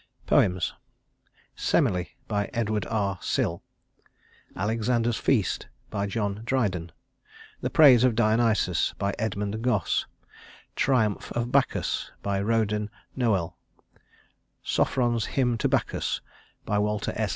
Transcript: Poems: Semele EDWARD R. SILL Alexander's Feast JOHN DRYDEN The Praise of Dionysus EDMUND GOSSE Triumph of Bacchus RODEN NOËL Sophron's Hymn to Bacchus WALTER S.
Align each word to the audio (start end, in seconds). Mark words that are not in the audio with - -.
Poems: 0.25 0.73
Semele 1.55 2.05
EDWARD 2.27 2.87
R. 2.87 3.19
SILL 3.21 3.61
Alexander's 4.55 5.17
Feast 5.17 5.67
JOHN 6.07 6.41
DRYDEN 6.43 6.91
The 7.61 7.69
Praise 7.69 8.03
of 8.03 8.15
Dionysus 8.15 8.95
EDMUND 8.99 9.61
GOSSE 9.61 10.07
Triumph 10.75 11.31
of 11.33 11.51
Bacchus 11.51 12.09
RODEN 12.25 12.89
NOËL 13.15 13.53
Sophron's 14.65 15.25
Hymn 15.25 15.55
to 15.59 15.69
Bacchus 15.69 16.21
WALTER 16.67 17.13
S. 17.15 17.29